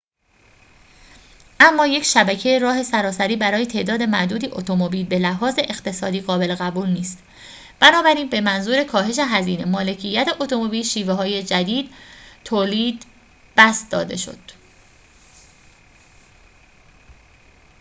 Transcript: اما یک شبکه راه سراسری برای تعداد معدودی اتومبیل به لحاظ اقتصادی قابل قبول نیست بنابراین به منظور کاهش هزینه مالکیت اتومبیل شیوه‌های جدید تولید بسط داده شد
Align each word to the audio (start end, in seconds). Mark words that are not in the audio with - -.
اما 1.59 1.87
یک 1.87 2.03
شبکه 2.03 2.59
راه 2.59 2.83
سراسری 2.83 3.35
برای 3.35 3.65
تعداد 3.65 4.01
معدودی 4.03 4.47
اتومبیل 4.51 5.05
به 5.05 5.19
لحاظ 5.19 5.55
اقتصادی 5.59 6.21
قابل 6.21 6.55
قبول 6.55 6.89
نیست 6.89 7.19
بنابراین 7.79 8.29
به 8.29 8.41
منظور 8.41 8.83
کاهش 8.83 9.19
هزینه 9.19 9.65
مالکیت 9.65 10.27
اتومبیل 10.39 10.83
شیوه‌های 10.83 11.43
جدید 11.43 11.89
تولید 12.43 13.05
بسط 13.57 13.89
داده 13.91 14.17
شد 14.17 14.39